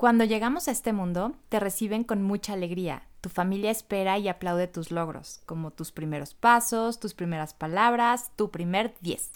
[0.00, 3.02] Cuando llegamos a este mundo, te reciben con mucha alegría.
[3.20, 8.50] Tu familia espera y aplaude tus logros, como tus primeros pasos, tus primeras palabras, tu
[8.50, 9.30] primer 10.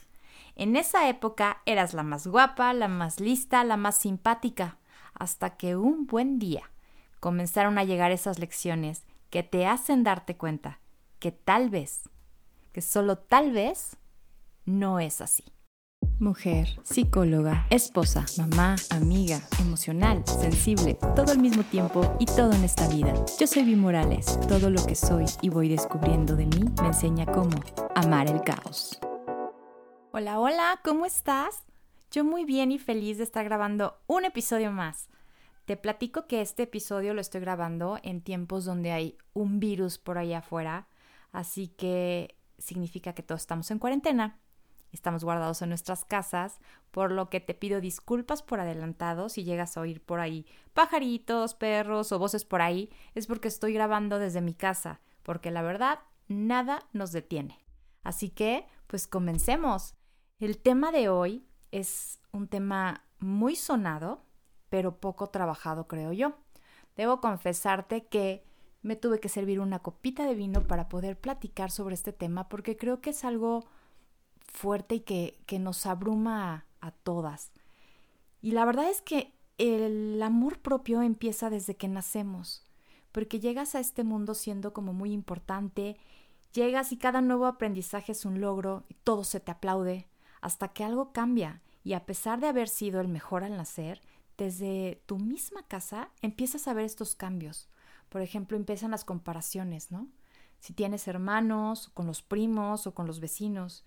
[0.57, 4.79] En esa época eras la más guapa, la más lista, la más simpática,
[5.13, 6.71] hasta que un buen día
[7.21, 10.81] comenzaron a llegar esas lecciones que te hacen darte cuenta
[11.19, 12.09] que tal vez,
[12.73, 13.99] que solo tal vez,
[14.65, 15.45] no es así
[16.19, 22.89] mujer, psicóloga, esposa, mamá, amiga, emocional, sensible, todo al mismo tiempo y todo en esta
[22.89, 23.13] vida.
[23.39, 24.39] Yo soy Vi Morales.
[24.49, 27.59] Todo lo que soy y voy descubriendo de mí me enseña cómo
[27.95, 28.99] amar el caos.
[30.13, 31.65] Hola, hola, ¿cómo estás?
[32.11, 35.09] Yo muy bien y feliz de estar grabando un episodio más.
[35.65, 40.19] Te platico que este episodio lo estoy grabando en tiempos donde hay un virus por
[40.19, 40.89] allá afuera,
[41.33, 44.39] así que significa que todos estamos en cuarentena
[44.95, 49.77] estamos guardados en nuestras casas, por lo que te pido disculpas por adelantado si llegas
[49.77, 54.41] a oír por ahí pajaritos, perros o voces por ahí, es porque estoy grabando desde
[54.41, 57.59] mi casa, porque la verdad, nada nos detiene.
[58.03, 59.95] Así que, pues comencemos.
[60.39, 64.25] El tema de hoy es un tema muy sonado,
[64.69, 66.35] pero poco trabajado, creo yo.
[66.97, 68.45] Debo confesarte que
[68.83, 72.77] me tuve que servir una copita de vino para poder platicar sobre este tema porque
[72.77, 73.65] creo que es algo
[74.55, 77.53] fuerte y que, que nos abruma a, a todas.
[78.41, 82.65] Y la verdad es que el amor propio empieza desde que nacemos,
[83.13, 85.97] porque llegas a este mundo siendo como muy importante,
[86.53, 90.09] llegas y cada nuevo aprendizaje es un logro y todo se te aplaude,
[90.41, 94.01] hasta que algo cambia y a pesar de haber sido el mejor al nacer,
[94.39, 97.69] desde tu misma casa empiezas a ver estos cambios.
[98.09, 100.09] Por ejemplo, empiezan las comparaciones, ¿no?
[100.61, 103.85] Si tienes hermanos, con los primos o con los vecinos,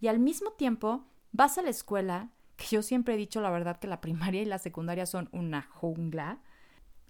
[0.00, 3.78] y al mismo tiempo vas a la escuela, que yo siempre he dicho la verdad
[3.78, 6.40] que la primaria y la secundaria son una jungla,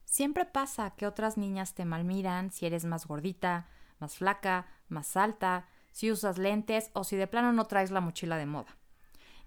[0.04, 5.68] siempre pasa que otras niñas te malmiran si eres más gordita, más flaca, más alta,
[5.92, 8.76] si usas lentes o si de plano no traes la mochila de moda.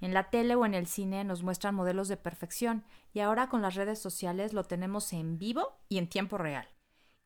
[0.01, 3.61] En la tele o en el cine nos muestran modelos de perfección y ahora con
[3.61, 6.67] las redes sociales lo tenemos en vivo y en tiempo real.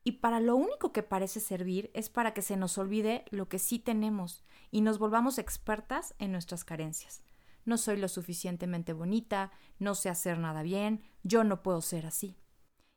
[0.06, 3.58] Y para lo único que parece servir es para que se nos olvide lo que
[3.58, 7.24] sí tenemos y nos volvamos expertas en nuestras carencias.
[7.64, 12.36] No soy lo suficientemente bonita, no sé hacer nada bien, yo no puedo ser así.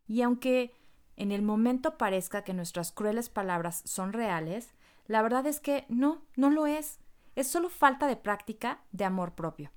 [0.06, 0.74] Y aunque
[1.16, 4.74] en el momento parezca que nuestras crueles palabras son reales,
[5.06, 7.00] la verdad es que no, no lo es.
[7.38, 9.72] Es solo falta de práctica de amor propio.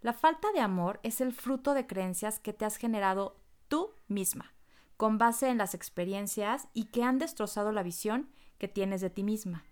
[0.00, 4.54] La falta de amor es el fruto de creencias que te has generado tú misma
[4.98, 8.28] con base en las experiencias y que han destrozado la visión
[8.58, 9.64] que tienes de ti misma.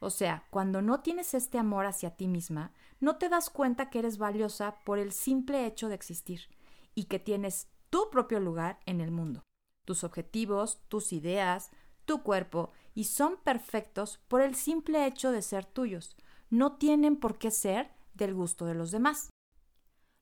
[0.00, 3.98] O sea, cuando no tienes este amor hacia ti misma, no te das cuenta que
[3.98, 6.48] eres valiosa por el simple hecho de existir
[6.94, 9.42] y que tienes tu propio lugar en el mundo,
[9.84, 11.72] tus objetivos, tus ideas,
[12.04, 16.16] tu cuerpo, y son perfectos por el simple hecho de ser tuyos.
[16.50, 19.30] No tienen por qué ser del gusto de los demás.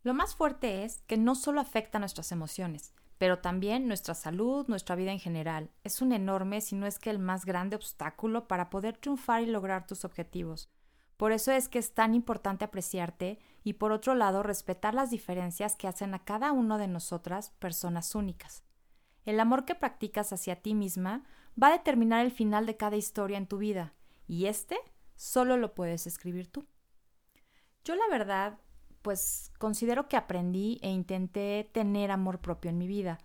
[0.02, 4.96] Lo más fuerte es que no solo afecta nuestras emociones, pero también nuestra salud, nuestra
[4.96, 5.70] vida en general.
[5.84, 9.46] Es un enorme, si no es que el más grande obstáculo para poder triunfar y
[9.46, 10.70] lograr tus objetivos.
[11.18, 15.76] Por eso es que es tan importante apreciarte y por otro lado respetar las diferencias
[15.76, 18.64] que hacen a cada uno de nosotras personas únicas.
[19.26, 21.24] El amor que practicas hacia ti misma
[21.62, 23.92] va a determinar el final de cada historia en tu vida,
[24.26, 24.78] y este
[25.14, 26.66] solo lo puedes escribir tú.
[27.84, 28.60] Yo la verdad
[29.02, 33.18] pues considero que aprendí e intenté tener amor propio en mi vida.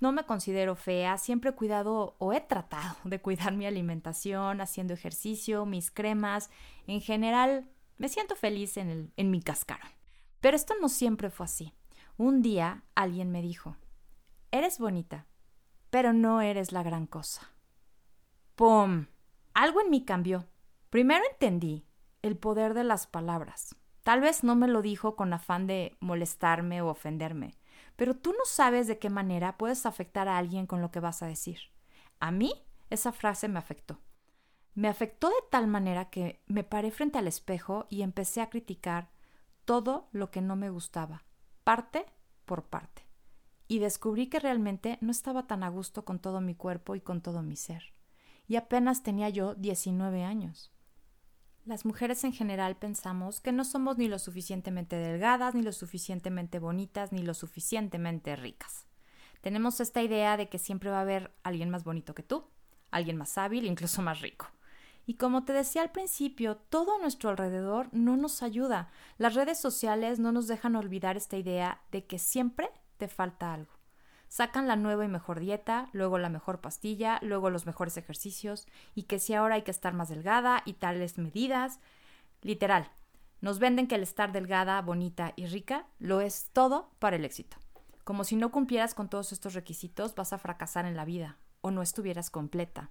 [0.00, 4.94] No me considero fea, siempre he cuidado o he tratado de cuidar mi alimentación, haciendo
[4.94, 6.50] ejercicio, mis cremas,
[6.86, 7.68] en general
[7.98, 9.88] me siento feliz en, mi cascarón.
[10.40, 11.72] Pero esto no siempre fue así.
[12.16, 13.76] Un día alguien me dijo,
[14.50, 15.26] eres bonita,
[15.90, 17.52] pero no eres la gran cosa.
[18.56, 19.06] ¡Pum!
[19.54, 20.48] Algo en mí cambió.
[20.90, 21.86] Primero entendí
[22.22, 23.76] el poder de las palabras.
[24.02, 27.54] Tal vez no me lo dijo con afán de molestarme o ofenderme,
[27.96, 31.22] pero tú no sabes de qué manera puedes afectar a alguien con lo que vas
[31.22, 31.58] a decir.
[32.18, 32.52] A mí
[32.90, 33.98] esa frase me afectó.
[34.74, 39.10] Me afectó de tal manera que me paré frente al espejo y empecé a criticar
[39.64, 41.24] todo lo que no me gustaba,
[41.62, 42.06] parte
[42.44, 43.06] por parte.
[43.68, 47.20] Y descubrí que realmente no estaba tan a gusto con todo mi cuerpo y con
[47.20, 47.94] todo mi ser.
[48.48, 50.72] Y apenas tenía yo 19 años.
[51.64, 56.58] Las mujeres en general pensamos que no somos ni lo suficientemente delgadas, ni lo suficientemente
[56.58, 58.84] bonitas, ni lo suficientemente ricas.
[59.42, 62.48] Tenemos esta idea de que siempre va a haber alguien más bonito que tú,
[62.90, 64.48] alguien más hábil, incluso más rico.
[65.06, 68.90] Y como te decía al principio, todo a nuestro alrededor no nos ayuda.
[69.18, 73.71] Las redes sociales no nos dejan olvidar esta idea de que siempre te falta algo.
[74.32, 79.02] Sacan la nueva y mejor dieta, luego la mejor pastilla, luego los mejores ejercicios, y
[79.02, 81.80] que si ahora hay que estar más delgada y tales medidas.
[82.40, 82.90] Literal,
[83.42, 87.58] nos venden que el estar delgada, bonita y rica lo es todo para el éxito.
[88.04, 91.70] Como si no cumplieras con todos estos requisitos vas a fracasar en la vida o
[91.70, 92.88] no estuvieras completa.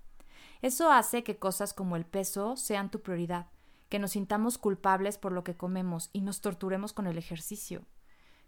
[0.62, 3.48] Eso hace que cosas como el peso sean tu prioridad,
[3.90, 7.82] que nos sintamos culpables por lo que comemos y nos torturemos con el ejercicio.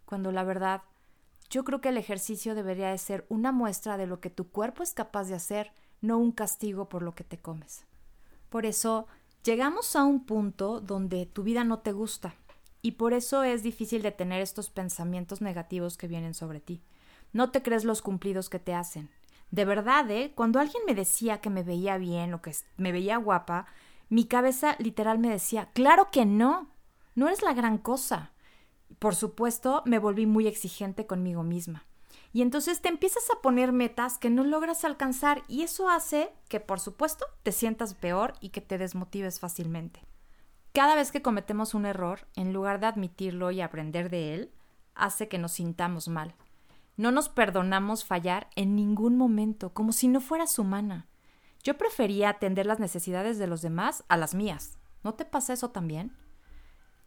[0.05, 0.83] Cuando la verdad
[1.49, 4.83] yo creo que el ejercicio debería de ser una muestra de lo que tu cuerpo
[4.83, 7.85] es capaz de hacer, no un castigo por lo que te comes.
[8.49, 9.07] Por eso,
[9.43, 12.35] llegamos a un punto donde tu vida no te gusta,
[12.81, 16.81] y por eso es difícil detener estos pensamientos negativos que vienen sobre ti.
[17.31, 19.09] No te crees los cumplidos que te hacen.
[19.51, 20.33] De verdad, ¿eh?
[20.35, 23.67] Cuando alguien me decía que me veía bien o que me veía guapa,
[24.09, 26.67] mi cabeza literal me decía, claro que no,
[27.15, 28.32] no eres la gran cosa.
[28.99, 31.85] Por supuesto, me volví muy exigente conmigo misma.
[32.31, 36.59] Y entonces te empiezas a poner metas que no logras alcanzar y eso hace que,
[36.59, 40.03] por supuesto, te sientas peor y que te desmotives fácilmente.
[40.73, 44.51] Cada vez que cometemos un error, en lugar de admitirlo y aprender de él,
[44.95, 46.33] hace que nos sintamos mal.
[46.97, 51.07] No nos perdonamos fallar en ningún momento, como si no fueras humana.
[51.63, 54.79] Yo prefería atender las necesidades de los demás a las mías.
[55.03, 56.15] ¿No te pasa eso también?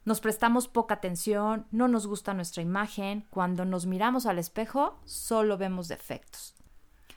[0.07, 5.57] Nos prestamos poca atención, no nos gusta nuestra imagen, cuando nos miramos al espejo solo
[5.57, 6.55] vemos defectos.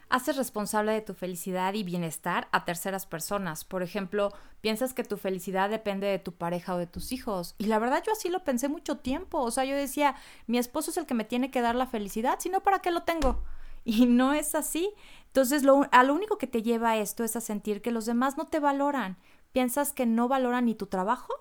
[0.08, 3.62] Haces responsable de tu felicidad y bienestar a terceras personas.
[3.64, 7.54] Por ejemplo, piensas que tu felicidad depende de tu pareja o de tus hijos.
[7.58, 9.38] Y la verdad yo así lo pensé mucho tiempo.
[9.38, 10.16] O sea, yo decía,
[10.48, 12.90] mi esposo es el que me tiene que dar la felicidad, si no, ¿para qué
[12.90, 13.44] lo tengo?
[13.84, 14.92] Y no es así.
[15.26, 18.36] Entonces, lo, a lo único que te lleva esto es a sentir que los demás
[18.36, 19.16] no te valoran.
[19.52, 21.32] Piensas que no valoran ni tu trabajo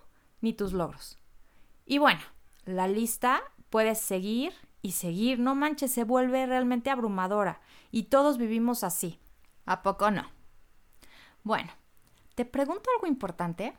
[0.42, 1.19] ni tus logros.
[1.90, 2.20] Y bueno,
[2.66, 3.42] la lista
[3.72, 4.54] puede seguir
[4.84, 9.20] y seguir, no manches, se vuelve realmente abrumadora y todos vivimos así.
[9.66, 10.30] ¿A poco no?
[11.44, 11.72] Bueno,
[12.36, 13.76] te pregunto algo importante.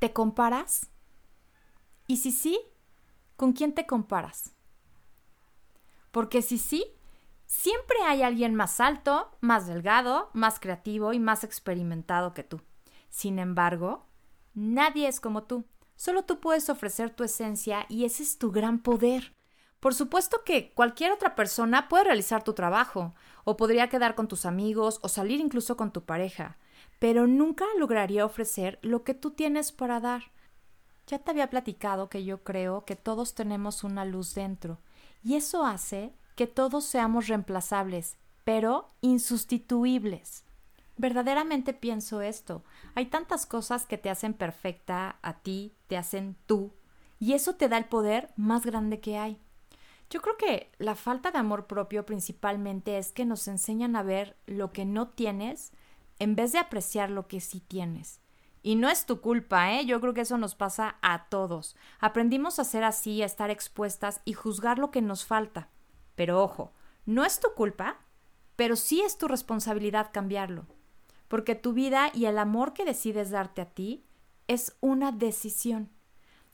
[0.00, 0.90] ¿Te comparas?
[2.08, 2.58] Y si sí,
[3.36, 4.52] ¿con quién te comparas?
[6.10, 6.84] Porque si sí,
[7.46, 12.60] siempre hay alguien más alto, más delgado, más creativo y más experimentado que tú.
[13.10, 14.08] Sin embargo,
[14.54, 15.64] nadie es como tú.
[15.96, 19.34] Solo tú puedes ofrecer tu esencia y ese es tu gran poder.
[19.80, 23.14] Por supuesto que cualquier otra persona puede realizar tu trabajo,
[23.44, 26.56] o podría quedar con tus amigos, o salir incluso con tu pareja,
[26.98, 30.32] pero nunca lograría ofrecer lo que tú tienes para dar.
[31.06, 34.80] Ya te había platicado que yo creo que todos tenemos una luz dentro,
[35.22, 40.43] y eso hace que todos seamos reemplazables, pero insustituibles.
[40.96, 42.62] Verdaderamente pienso esto.
[42.94, 46.72] Hay tantas cosas que te hacen perfecta a ti, te hacen tú,
[47.18, 49.40] y eso te da el poder más grande que hay.
[50.10, 54.36] Yo creo que la falta de amor propio principalmente es que nos enseñan a ver
[54.46, 55.72] lo que no tienes
[56.18, 58.20] en vez de apreciar lo que sí tienes.
[58.62, 59.84] Y no es tu culpa, ¿eh?
[59.84, 61.76] Yo creo que eso nos pasa a todos.
[61.98, 65.70] Aprendimos a ser así, a estar expuestas y juzgar lo que nos falta.
[66.14, 66.72] Pero ojo,
[67.04, 67.98] no es tu culpa,
[68.56, 70.66] pero sí es tu responsabilidad cambiarlo
[71.34, 74.06] porque tu vida y el amor que decides darte a ti
[74.46, 75.90] es una decisión.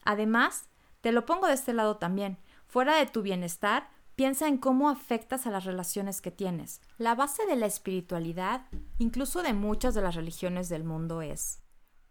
[0.06, 0.70] Además,
[1.02, 5.46] te lo pongo de este lado también, fuera de tu bienestar, piensa en cómo afectas
[5.46, 6.80] a las relaciones que tienes.
[6.96, 11.60] La base de la espiritualidad, incluso de muchas de las religiones del mundo, es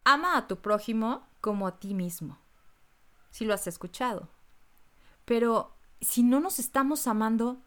[0.03, 2.37] ama a tu prójimo como a ti mismo.
[3.31, 4.29] Si lo has escuchado.
[5.25, 7.63] Pero si no nos estamos amando,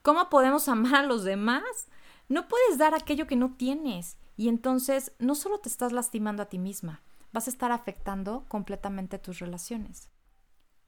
[0.00, 1.90] ¿cómo podemos amar a los demás?
[2.30, 4.16] No puedes dar aquello que no tienes.
[4.36, 9.18] Y entonces no solo te estás lastimando a ti misma, vas a estar afectando completamente
[9.18, 10.08] tus relaciones.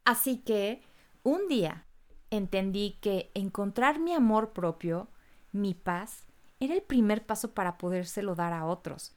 [0.05, 0.83] Así que
[1.23, 1.87] un día
[2.31, 5.09] entendí que encontrar mi amor propio,
[5.53, 6.25] mi paz,
[6.61, 9.15] era el primer paso para podérselo dar a otros,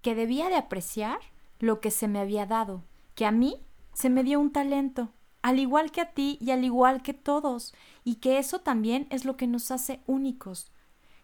[0.00, 1.18] que debía de apreciar
[1.58, 5.58] lo que se me había dado, que a mí se me dio un talento, al
[5.58, 9.36] igual que a ti y al igual que todos, y que eso también es lo
[9.36, 10.71] que nos hace únicos,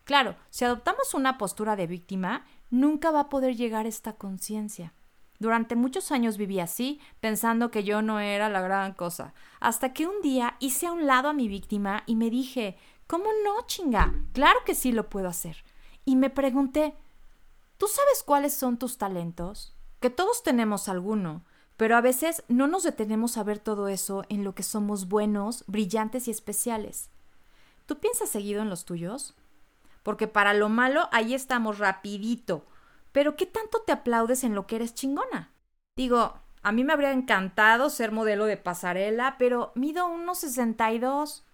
[0.08, 4.94] Claro, si adoptamos una postura de víctima, nunca va a poder llegar esta conciencia.
[5.38, 10.06] Durante muchos años viví así, pensando que yo no era la gran cosa, hasta que
[10.06, 14.14] un día hice a un lado a mi víctima y me dije, ¿cómo no, chinga?
[14.32, 15.62] Claro que sí lo puedo hacer.
[16.06, 16.94] Y me pregunté,
[17.76, 19.76] ¿tú sabes cuáles son tus talentos?
[20.00, 21.44] Que todos tenemos alguno,
[21.76, 25.64] pero a veces no nos detenemos a ver todo eso en lo que somos buenos,
[25.66, 27.10] brillantes y especiales.
[27.84, 29.34] ¿Tú piensas seguido en los tuyos?
[30.02, 32.66] Porque para lo malo ahí estamos rapidito.
[33.12, 35.52] Pero ¿qué tanto te aplaudes en lo que eres chingona?
[35.96, 41.46] Digo, a mí me habría encantado ser modelo de pasarela, pero mido unos 62.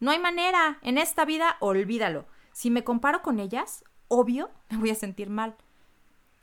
[0.00, 0.78] No hay manera.
[0.82, 2.26] En esta vida, olvídalo.
[2.52, 5.56] Si me comparo con ellas, obvio, me voy a sentir mal.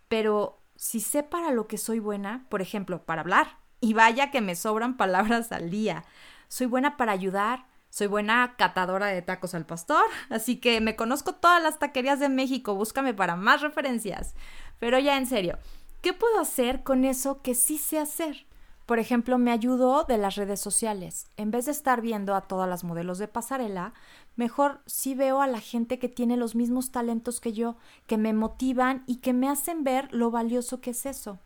[0.08, 4.42] Pero si sé para lo que soy buena, por ejemplo, para hablar, y vaya que
[4.42, 6.04] me sobran palabras al día,
[6.50, 11.34] soy buena para ayudar, soy buena catadora de tacos al pastor, así que me conozco
[11.34, 14.36] todas las taquerías de México, búscame para más referencias.
[14.80, 15.58] Pero ya en serio,
[16.02, 18.46] ¿qué puedo hacer con eso que sí sé hacer?
[18.86, 21.28] Por ejemplo, me ayudó de las redes sociales.
[21.38, 23.94] En vez de estar viendo a todas las modelos de pasarela,
[24.36, 27.76] mejor sí veo a la gente que tiene los mismos talentos que yo,
[28.08, 31.38] que me motivan y que me hacen ver lo valioso que es eso.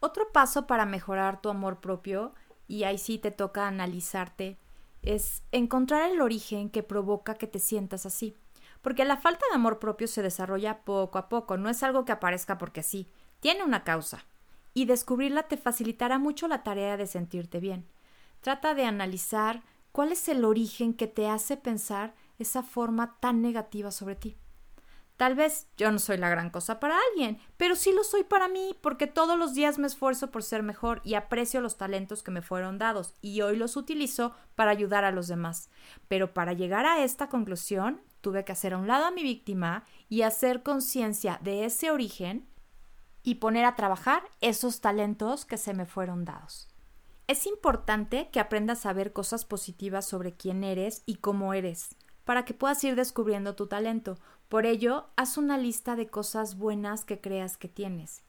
[0.00, 2.34] Otro paso para mejorar tu amor propio,
[2.66, 4.58] y ahí sí te toca analizarte,
[5.04, 8.36] es encontrar el origen que provoca que te sientas así.
[8.82, 12.12] Porque la falta de amor propio se desarrolla poco a poco, no es algo que
[12.12, 13.08] aparezca porque sí,
[13.40, 14.24] tiene una causa
[14.74, 17.86] y descubrirla te facilitará mucho la tarea de sentirte bien.
[18.40, 23.90] Trata de analizar cuál es el origen que te hace pensar esa forma tan negativa
[23.90, 24.36] sobre ti.
[25.16, 28.48] Tal vez yo no soy la gran cosa para alguien, pero sí lo soy para
[28.48, 32.32] mí porque todos los días me esfuerzo por ser mejor y aprecio los talentos que
[32.32, 35.70] me fueron dados y hoy los utilizo para ayudar a los demás.
[36.08, 39.84] Pero para llegar a esta conclusión tuve que hacer a un lado a mi víctima
[40.08, 42.48] y hacer conciencia de ese origen
[43.22, 46.68] y poner a trabajar esos talentos que se me fueron dados.
[47.28, 52.44] Es importante que aprendas a ver cosas positivas sobre quién eres y cómo eres, para
[52.44, 54.18] que puedas ir descubriendo tu talento.
[54.48, 58.22] Por ello, haz una lista de cosas buenas que creas que tienes.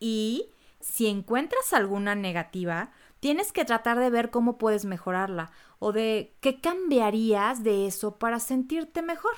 [0.00, 6.34] Y si encuentras alguna negativa, tienes que tratar de ver cómo puedes mejorarla o de
[6.40, 9.34] qué cambiarías de eso para sentirte mejor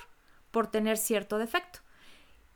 [0.49, 1.79] por tener cierto defecto.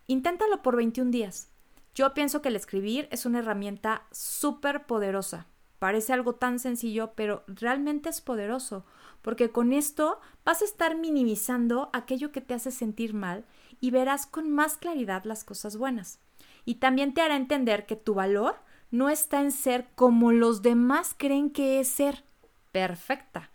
[0.08, 1.50] Inténtalo por 21 días.
[1.94, 5.48] Yo pienso que el escribir es una herramienta súper poderosa.
[5.80, 8.86] Parece algo tan sencillo, pero realmente es poderoso,
[9.22, 13.46] porque con esto vas a estar minimizando aquello que te hace sentir mal
[13.80, 16.20] y verás con más claridad las cosas buenas.
[16.66, 18.58] Y también te hará entender que tu valor
[18.92, 22.26] no está en ser como los demás creen que es ser
[22.74, 23.50] perfecta.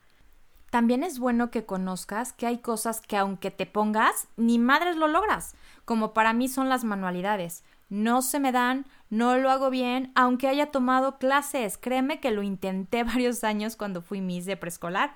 [0.70, 5.08] También es bueno que conozcas que hay cosas que aunque te pongas, ni madres lo
[5.08, 5.54] logras,
[5.84, 10.48] como para mí son las manualidades no se me dan, no lo hago bien, aunque
[10.48, 11.78] haya tomado clases.
[11.78, 15.14] Créeme que lo intenté varios años cuando fui Miss de preescolar.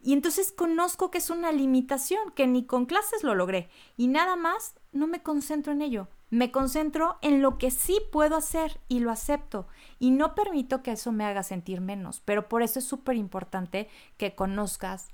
[0.00, 3.68] Y entonces conozco que es una limitación, que ni con clases lo logré.
[3.96, 6.08] Y nada más no me concentro en ello.
[6.30, 9.66] Me concentro en lo que sí puedo hacer y lo acepto.
[9.98, 12.20] Y no permito que eso me haga sentir menos.
[12.24, 15.08] Pero por eso es súper importante que conozcas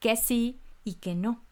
[0.00, 1.42] que sí y que no.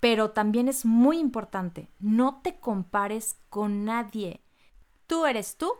[0.00, 4.40] Pero también es muy importante, no te compares con nadie.
[5.10, 5.72] Tú eres tú,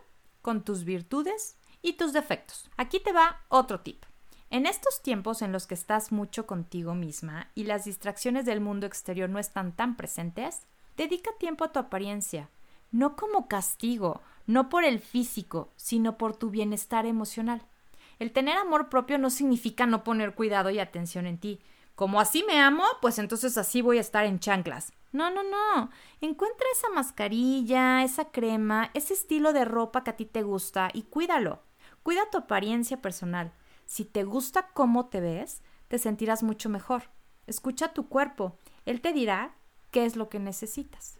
[0.43, 2.69] con tus virtudes y tus defectos.
[2.77, 4.05] Aquí te va otro tip.
[4.51, 8.89] En estos tiempos en los que estás mucho contigo misma y las distracciones del mundo
[8.89, 12.51] exterior no están tan presentes, dedica tiempo a tu apariencia,
[12.91, 17.63] no como castigo, no por el físico, sino por tu bienestar emocional.
[18.19, 21.61] El tener amor propio no significa no poner cuidado y atención en ti,
[21.95, 24.93] como así me amo, pues entonces así voy a estar en chanclas.
[25.13, 25.91] No, no, no.
[26.21, 31.03] Encuentra esa mascarilla, esa crema, ese estilo de ropa que a ti te gusta y
[31.03, 31.63] cuídalo.
[32.03, 33.53] Cuida tu apariencia personal.
[33.87, 37.05] Si te gusta cómo te ves, te sentirás mucho mejor.
[37.47, 38.57] Escucha tu cuerpo.
[38.87, 39.55] Él te dirá
[39.91, 41.19] qué es lo que necesitas.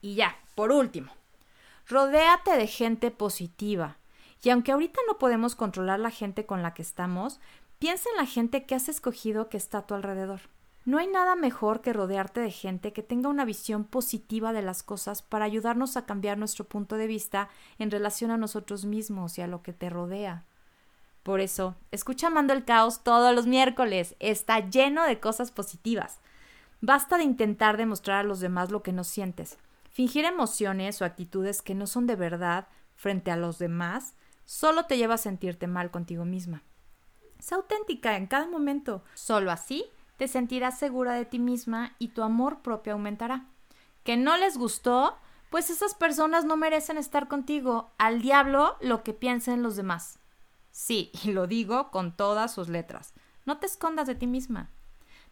[0.00, 1.12] Y ya, por último,
[1.86, 3.98] rodéate de gente positiva.
[4.42, 7.40] Y aunque ahorita no podemos controlar la gente con la que estamos,
[7.78, 10.40] Piensa en la gente que has escogido que está a tu alrededor.
[10.88, 14.82] No hay nada mejor que rodearte de gente que tenga una visión positiva de las
[14.82, 19.42] cosas para ayudarnos a cambiar nuestro punto de vista en relación a nosotros mismos y
[19.42, 20.46] a lo que te rodea.
[21.22, 24.16] Por eso, escucha Mando el Caos todos los miércoles.
[24.18, 26.20] Está lleno de cosas positivas.
[26.80, 29.58] Basta de intentar demostrar a los demás lo que no sientes.
[29.90, 34.14] Fingir emociones o actitudes que no son de verdad frente a los demás
[34.46, 36.62] solo te lleva a sentirte mal contigo misma.
[37.40, 39.04] Sé auténtica en cada momento.
[39.12, 39.84] Solo así
[40.18, 43.46] te sentirás segura de ti misma y tu amor propio aumentará.
[44.02, 45.16] ¿Que no les gustó?
[45.48, 47.92] Pues esas personas no merecen estar contigo.
[47.98, 50.18] Al diablo lo que piensen los demás.
[50.72, 53.14] Sí, y lo digo con todas sus letras.
[53.46, 54.70] No te escondas de ti misma.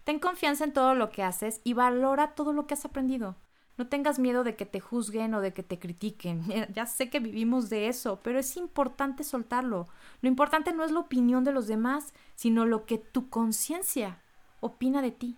[0.04, 3.34] Ten confianza en todo lo que haces y valora todo lo que has aprendido.
[3.76, 6.44] No tengas miedo de que te juzguen o de que te critiquen.
[6.72, 9.88] Ya sé que vivimos de eso, pero es importante soltarlo.
[10.20, 14.22] Lo importante no es la opinión de los demás, sino lo que tu conciencia
[14.60, 15.36] opina de ti.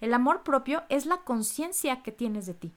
[0.00, 2.72] El amor propio es la conciencia que tienes de ti.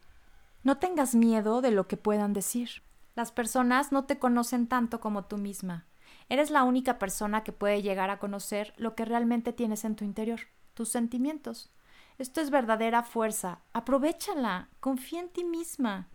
[0.63, 2.84] No tengas miedo de lo que puedan decir.
[3.16, 5.86] Las personas no te conocen tanto como tú misma.
[6.30, 10.06] Eres la única persona que puede llegar a conocer lo que realmente tienes en tu
[10.06, 10.42] interior.
[10.74, 11.70] tus sentimientos.
[12.18, 13.60] Esto es verdadera fuerza.
[13.74, 14.70] Aprovechala.
[14.80, 16.08] Confía en ti misma.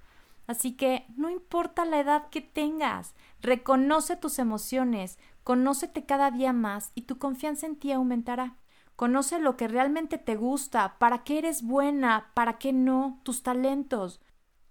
[0.49, 6.91] Así que no importa la edad que tengas, reconoce tus emociones, conócete cada día más
[6.95, 8.57] y tu confianza en ti aumentará.
[8.99, 14.21] Conoce lo que realmente te gusta, para qué eres buena, para qué no, tus talentos.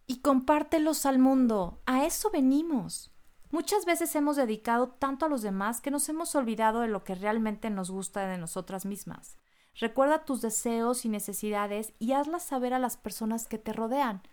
[0.05, 1.81] Y compártelos al mundo.
[1.86, 3.13] A eso venimos.
[3.51, 7.15] Muchas veces hemos dedicado tanto a los demás que nos hemos olvidado de lo que
[7.15, 9.38] realmente nos gusta de nosotras mismas.
[9.75, 14.24] Recuerda tus deseos y necesidades y hazlas saber a las personas que te rodean.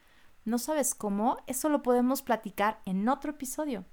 [0.44, 1.36] ¿No sabes cómo?
[1.46, 3.84] Eso lo podemos platicar en otro episodio.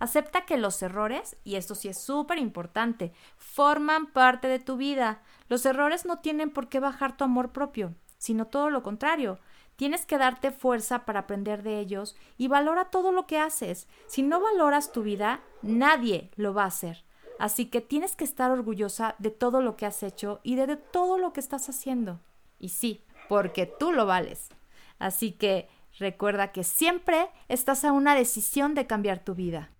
[0.00, 5.22] Acepta que los errores, y esto sí es súper importante, forman parte de tu vida.
[5.48, 9.38] Los errores no tienen por qué bajar tu amor propio, sino todo lo contrario.
[9.76, 13.88] Tienes que darte fuerza para aprender de ellos y valora todo lo que haces.
[14.06, 17.04] Si no valoras tu vida, nadie lo va a hacer.
[17.38, 21.18] Así que tienes que estar orgullosa de todo lo que has hecho y de todo
[21.18, 22.20] lo que estás haciendo.
[22.58, 24.48] Y sí, porque tú lo vales.
[24.98, 29.70] Así que recuerda que siempre estás a una decisión de cambiar tu vida.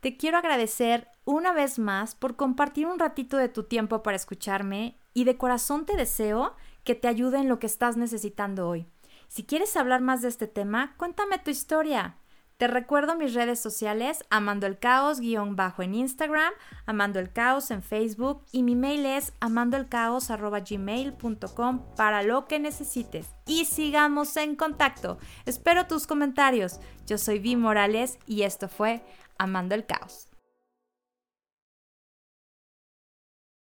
[0.00, 4.96] Te quiero agradecer una vez más por compartir un ratito de tu tiempo para escucharme
[5.12, 6.54] y de corazón te deseo
[6.84, 8.86] que te ayude en lo que estás necesitando hoy.
[9.28, 12.16] Si quieres hablar más de este tema, cuéntame tu historia.
[12.56, 16.52] Te recuerdo mis redes sociales, Amando el Caos guion bajo en Instagram,
[16.84, 23.28] Amando el Caos en Facebook y mi mail es amandoelcaos.gmail.com para lo que necesites.
[23.46, 25.16] Y sigamos en contacto.
[25.46, 26.80] Espero tus comentarios.
[27.06, 29.02] Yo soy Vi Morales y esto fue
[29.40, 30.29] Amando el Caos.